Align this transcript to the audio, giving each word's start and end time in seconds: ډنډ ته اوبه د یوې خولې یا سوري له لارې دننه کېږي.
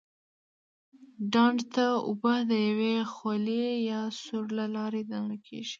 ډنډ 1.33 1.57
ته 1.73 1.85
اوبه 2.07 2.33
د 2.49 2.51
یوې 2.69 2.95
خولې 3.13 3.67
یا 3.91 4.01
سوري 4.21 4.53
له 4.59 4.65
لارې 4.75 5.01
دننه 5.09 5.37
کېږي. 5.45 5.69